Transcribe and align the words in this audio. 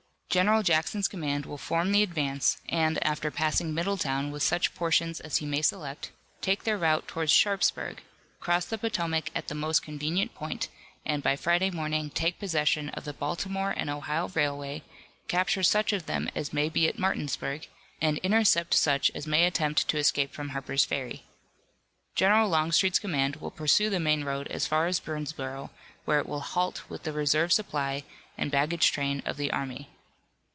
General 0.41 0.63
Jackson's 0.63 1.09
command 1.09 1.45
will 1.45 1.57
form 1.57 1.91
the 1.91 2.01
advance, 2.03 2.61
and 2.69 3.05
after 3.05 3.29
passing 3.29 3.73
Middletown 3.73 4.31
with 4.31 4.41
such 4.41 4.73
portions 4.73 5.19
as 5.19 5.39
he 5.39 5.45
may 5.45 5.61
select, 5.61 6.09
take 6.39 6.63
their 6.63 6.77
route 6.77 7.05
toward 7.05 7.29
Sharpsburg, 7.29 8.01
cross 8.39 8.63
the 8.63 8.77
Potomac 8.77 9.29
at 9.35 9.49
the 9.49 9.55
most 9.55 9.83
convenient 9.83 10.33
point 10.33 10.69
and 11.05 11.21
by 11.21 11.35
Friday 11.35 11.69
morning 11.69 12.09
take 12.09 12.39
possession 12.39 12.87
of 12.91 13.03
the 13.03 13.11
Baltimore 13.11 13.71
and 13.75 13.89
Ohio 13.89 14.29
Railway, 14.29 14.83
capture 15.27 15.63
such 15.63 15.91
of 15.91 16.05
them 16.05 16.29
as 16.33 16.53
may 16.53 16.69
be 16.69 16.87
at 16.87 16.97
Martinsburg, 16.97 17.67
and 17.99 18.17
intercept 18.19 18.73
such 18.73 19.11
as 19.13 19.27
may 19.27 19.43
attempt 19.43 19.85
to 19.89 19.97
escape 19.97 20.31
from 20.31 20.51
Harper's 20.51 20.85
Ferry. 20.85 21.25
General 22.15 22.47
Longstreet's 22.47 22.99
command 22.99 23.35
will 23.35 23.51
pursue 23.51 23.89
the 23.89 23.99
main 23.99 24.23
road 24.23 24.47
as 24.47 24.65
far 24.65 24.87
as 24.87 25.01
Boonsborough, 25.01 25.71
where 26.05 26.19
it 26.19 26.25
will 26.25 26.39
halt 26.39 26.83
with 26.87 27.03
the 27.03 27.11
reserve 27.11 27.51
supply 27.51 28.05
and 28.37 28.49
baggage 28.49 28.93
train 28.93 29.21
of 29.25 29.35
the 29.35 29.51
army. 29.51 29.89